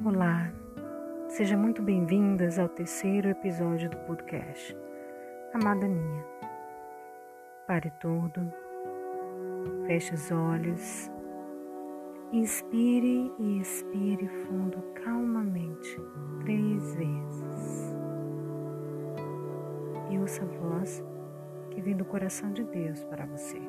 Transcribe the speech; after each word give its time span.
Olá, 0.00 0.50
seja 1.28 1.56
muito 1.56 1.80
bem-vindas 1.80 2.58
ao 2.58 2.68
terceiro 2.68 3.28
episódio 3.28 3.88
do 3.90 3.96
podcast. 3.98 4.76
Amada 5.52 5.86
minha, 5.86 6.24
pare 7.68 7.92
tudo, 8.00 8.52
feche 9.86 10.14
os 10.14 10.32
olhos, 10.32 11.10
inspire 12.32 13.30
e 13.38 13.60
expire 13.60 14.26
fundo 14.46 14.82
calmamente 15.04 16.00
três 16.40 16.94
vezes. 16.96 17.94
E 20.10 20.18
ouça 20.18 20.42
a 20.42 20.46
voz 20.46 21.04
que 21.70 21.82
vem 21.82 21.96
do 21.96 22.04
coração 22.04 22.50
de 22.50 22.64
Deus 22.64 23.04
para 23.04 23.26
você. 23.26 23.60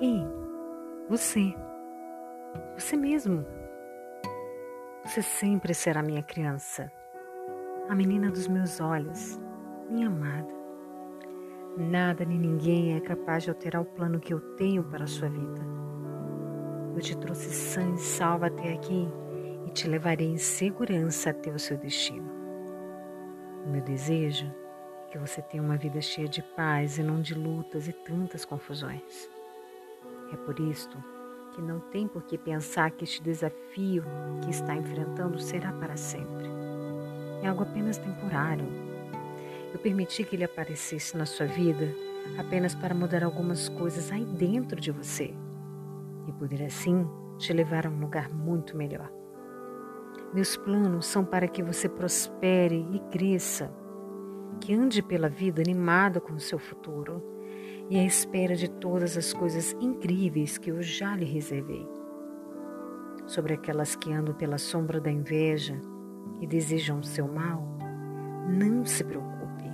Ei, 0.00 0.26
você, 1.08 1.54
você 2.76 2.96
mesmo. 2.96 3.46
Você 5.04 5.22
sempre 5.22 5.72
será 5.72 6.02
minha 6.02 6.22
criança, 6.22 6.90
a 7.88 7.94
menina 7.94 8.28
dos 8.28 8.48
meus 8.48 8.80
olhos, 8.80 9.38
minha 9.88 10.08
amada. 10.08 10.52
Nada 11.76 12.24
nem 12.24 12.38
ninguém 12.38 12.96
é 12.96 13.00
capaz 13.00 13.44
de 13.44 13.50
alterar 13.50 13.82
o 13.82 13.84
plano 13.84 14.18
que 14.18 14.34
eu 14.34 14.40
tenho 14.56 14.82
para 14.82 15.04
a 15.04 15.06
sua 15.06 15.28
vida. 15.28 15.60
Eu 16.96 17.00
te 17.00 17.16
trouxe 17.16 17.50
sã 17.50 17.94
e 17.94 17.98
salva 17.98 18.46
até 18.46 18.72
aqui 18.72 19.08
e 19.64 19.70
te 19.70 19.86
levarei 19.86 20.26
em 20.26 20.38
segurança 20.38 21.30
até 21.30 21.50
o 21.50 21.58
seu 21.58 21.76
destino. 21.76 22.28
O 23.64 23.70
meu 23.70 23.80
desejo 23.80 24.52
é 25.06 25.12
que 25.12 25.18
você 25.18 25.40
tenha 25.40 25.62
uma 25.62 25.76
vida 25.76 26.00
cheia 26.00 26.28
de 26.28 26.42
paz 26.42 26.98
e 26.98 27.02
não 27.02 27.20
de 27.20 27.34
lutas 27.34 27.86
e 27.86 27.92
tantas 27.92 28.44
confusões. 28.44 29.33
É 30.34 30.36
por 30.36 30.58
isto 30.58 30.98
que 31.52 31.62
não 31.62 31.78
tem 31.78 32.08
por 32.08 32.24
que 32.24 32.36
pensar 32.36 32.90
que 32.90 33.04
este 33.04 33.22
desafio 33.22 34.02
que 34.42 34.50
está 34.50 34.74
enfrentando 34.74 35.38
será 35.38 35.72
para 35.72 35.96
sempre. 35.96 36.44
É 37.40 37.46
algo 37.46 37.62
apenas 37.62 37.98
temporário. 37.98 38.66
Eu 39.72 39.78
permiti 39.78 40.24
que 40.24 40.34
ele 40.34 40.42
aparecesse 40.42 41.16
na 41.16 41.24
sua 41.24 41.46
vida 41.46 41.94
apenas 42.36 42.74
para 42.74 42.92
mudar 42.92 43.22
algumas 43.22 43.68
coisas 43.68 44.10
aí 44.10 44.24
dentro 44.24 44.80
de 44.80 44.90
você 44.90 45.32
e 46.26 46.32
poder 46.32 46.64
assim 46.64 47.08
te 47.38 47.52
levar 47.52 47.86
a 47.86 47.90
um 47.90 48.00
lugar 48.00 48.28
muito 48.28 48.76
melhor. 48.76 49.08
Meus 50.32 50.56
planos 50.56 51.06
são 51.06 51.24
para 51.24 51.46
que 51.46 51.62
você 51.62 51.88
prospere 51.88 52.88
e 52.92 52.98
cresça, 53.12 53.72
que 54.60 54.74
ande 54.74 55.00
pela 55.00 55.28
vida 55.28 55.62
animada 55.62 56.20
com 56.20 56.32
o 56.32 56.40
seu 56.40 56.58
futuro 56.58 57.22
e 57.90 57.98
à 57.98 58.04
espera 58.04 58.56
de 58.56 58.68
todas 58.68 59.16
as 59.16 59.32
coisas 59.32 59.72
incríveis 59.80 60.56
que 60.56 60.70
eu 60.70 60.82
já 60.82 61.14
lhe 61.14 61.24
reservei. 61.24 61.86
Sobre 63.26 63.54
aquelas 63.54 63.94
que 63.94 64.12
andam 64.12 64.34
pela 64.34 64.58
sombra 64.58 65.00
da 65.00 65.10
inveja 65.10 65.78
e 66.40 66.46
desejam 66.46 67.00
o 67.00 67.04
seu 67.04 67.26
mal, 67.26 67.62
não 68.48 68.84
se 68.84 69.04
preocupe, 69.04 69.64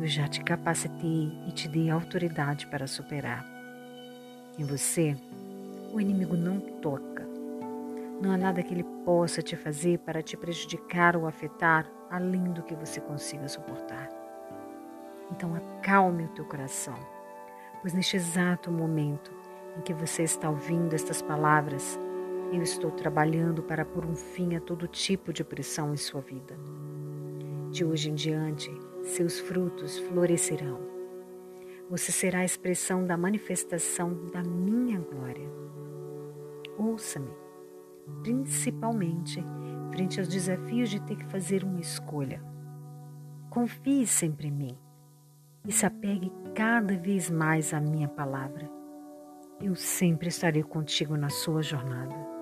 eu 0.00 0.06
já 0.06 0.28
te 0.28 0.42
capacitei 0.42 1.30
e 1.46 1.52
te 1.52 1.68
dei 1.68 1.90
autoridade 1.90 2.66
para 2.66 2.86
superar. 2.86 3.44
Em 4.58 4.64
você, 4.64 5.16
o 5.92 6.00
inimigo 6.00 6.36
não 6.36 6.60
toca. 6.60 7.26
Não 8.20 8.30
há 8.32 8.36
nada 8.38 8.62
que 8.62 8.72
ele 8.72 8.84
possa 9.04 9.42
te 9.42 9.56
fazer 9.56 9.98
para 9.98 10.22
te 10.22 10.36
prejudicar 10.36 11.16
ou 11.16 11.26
afetar 11.26 11.90
além 12.10 12.44
do 12.44 12.62
que 12.62 12.74
você 12.74 13.00
consiga 13.00 13.46
suportar. 13.46 14.08
Então 15.30 15.54
acalme 15.54 16.24
o 16.24 16.28
teu 16.28 16.46
coração 16.46 17.15
pois 17.80 17.92
neste 17.92 18.16
exato 18.16 18.70
momento 18.70 19.30
em 19.76 19.80
que 19.82 19.92
você 19.92 20.22
está 20.22 20.48
ouvindo 20.48 20.94
estas 20.94 21.20
palavras, 21.20 21.98
eu 22.52 22.62
estou 22.62 22.90
trabalhando 22.90 23.62
para 23.62 23.84
pôr 23.84 24.04
um 24.04 24.14
fim 24.14 24.54
a 24.54 24.60
todo 24.60 24.86
tipo 24.86 25.32
de 25.32 25.44
pressão 25.44 25.92
em 25.92 25.96
sua 25.96 26.20
vida. 26.20 26.56
De 27.70 27.84
hoje 27.84 28.10
em 28.10 28.14
diante, 28.14 28.70
seus 29.02 29.38
frutos 29.38 29.98
florescerão. 29.98 30.80
Você 31.90 32.10
será 32.10 32.40
a 32.40 32.44
expressão 32.44 33.04
da 33.04 33.16
manifestação 33.16 34.26
da 34.32 34.42
minha 34.42 34.98
glória. 34.98 35.48
Ouça-me, 36.78 37.32
principalmente 38.22 39.44
frente 39.90 40.18
aos 40.18 40.28
desafios 40.28 40.90
de 40.90 41.00
ter 41.00 41.16
que 41.16 41.26
fazer 41.26 41.64
uma 41.64 41.80
escolha. 41.80 42.42
Confie 43.50 44.06
sempre 44.06 44.48
em 44.48 44.52
mim 44.52 44.85
e 45.66 45.72
se 45.72 45.84
apegue 45.84 46.30
cada 46.54 46.96
vez 46.96 47.30
mais 47.30 47.74
à 47.74 47.80
minha 47.80 48.08
palavra. 48.08 48.70
Eu 49.60 49.74
sempre 49.74 50.28
estarei 50.28 50.62
contigo 50.62 51.16
na 51.16 51.28
sua 51.28 51.62
jornada. 51.62 52.35